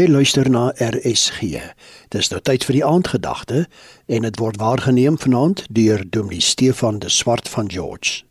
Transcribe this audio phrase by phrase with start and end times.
[0.00, 1.58] Jy luister na RSG.
[2.14, 3.58] Dis nou tyd vir die aandgedagte
[4.16, 8.22] en dit word waargeneem vanaand deur Dominee Stefan de Swart van George.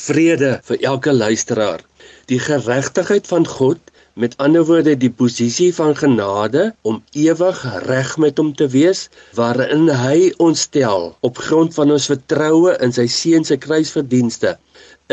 [0.00, 1.80] Vrede vir elke luisteraar.
[2.28, 3.80] Die geregtigheid van God,
[4.12, 9.06] met ander woorde die posisie van genade om ewig reg met hom te wees,
[9.40, 14.58] waarin hy ons stel op grond van ons vertroue in sy seun se kruisverdienste,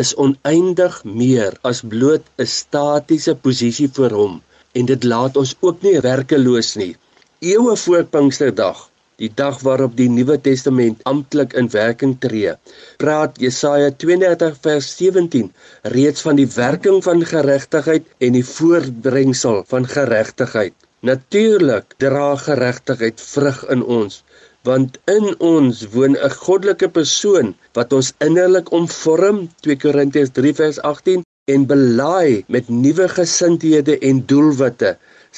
[0.03, 4.35] is oneindig meer as bloot 'n statiese posisie vir hom
[4.79, 6.93] en dit laat ons ook nie werkeloos nie.
[7.39, 8.79] Eeue voor Pinksterdag,
[9.21, 12.55] die dag waarop die Nuwe Testament amptelik in werking tree,
[12.99, 15.51] praat Jesaja 32 vers 17
[15.95, 20.75] reeds van die werking van geregtigheid en die voortbrengsel van geregtigheid.
[21.05, 24.23] Natuurlik dra geregtigheid vrug in ons,
[24.67, 30.81] want in ons woon 'n goddelike persoon wat ons innerlik omvorm 2 Korintiërs 3 vers
[30.81, 31.23] 18
[31.53, 34.95] en belaai met nuwe gesindhede en doelwitte.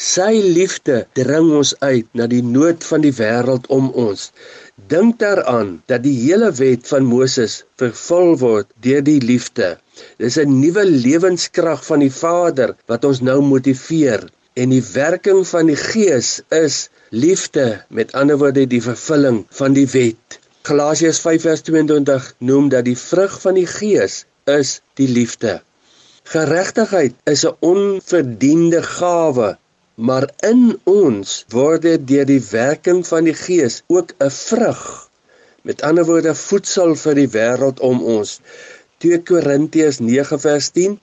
[0.09, 4.29] Sy liefde dring ons uit na die nood van die wêreld om ons.
[4.93, 9.69] Dink daaraan dat die hele wet van Moses vervul word deur die liefde.
[10.23, 14.23] Dis 'n nuwe lewenskrag van die Vader wat ons nou motiveer
[14.55, 19.89] en die werking van die Gees is liefde, met ander woorde die vervulling van die
[19.91, 20.39] wet.
[20.63, 25.61] Galasiërs 5:22 noem dat die vrug van die Gees is die liefde.
[26.27, 29.57] Geregtigheid is 'n onverdiende gawe,
[29.95, 34.81] maar in ons word dit deur die werking van die Gees ook 'n vrug.
[35.61, 38.41] Met ander woorde, voedsel vir die wêreld om ons.
[38.97, 40.97] 2 Korintiërs 9:10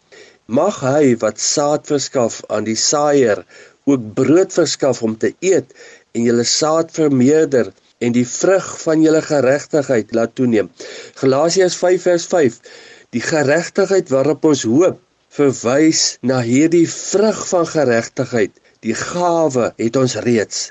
[0.45, 3.41] Mag hy wat saad verskaf aan die saaier
[3.85, 5.73] ook brood verskaf om te eet
[6.13, 10.69] en julle saad vermeerder en die vrug van julle geregtigheid laat toeneem.
[11.15, 12.61] Galasiërs 5:5
[13.11, 15.01] Die geregtigheid waarop ons hoop
[15.35, 18.53] verwys na hierdie vrug van geregtigheid.
[18.87, 20.69] Die gawe het ons reeds.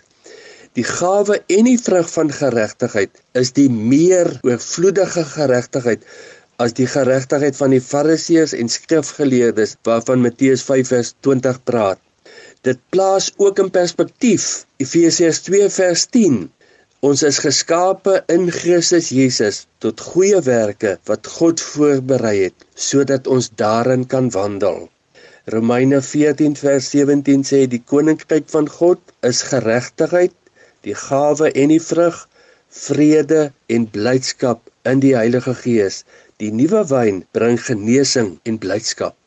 [0.77, 6.07] Die gawe en die vrug van geregtigheid is die meer oorvloedige geregtigheid
[6.63, 11.99] as die geregtigheid van die fariseërs en skrifgeleerdes waarvan Matteus 5:20 praat.
[12.63, 16.47] Dit plaas ook in perspektief Efesiërs 2:10
[17.03, 23.49] Ons is geskape in Christus Jesus tot goeie werke wat God voorberei het sodat ons
[23.59, 24.87] daarin kan wandel.
[25.51, 30.31] Romeine 14:17 sê die koninkryk van God is geregtigheid,
[30.87, 32.23] die gawe en die vrug,
[32.87, 36.05] vrede en blydskap in die Heilige Gees.
[36.39, 39.17] Die nuwe wyn bring genesing en blydskap.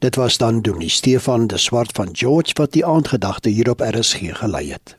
[0.00, 4.70] Dit was dan Dominee Stefan de Swart van George wat die aandgedagte hierop RSG gelei
[4.72, 4.96] het.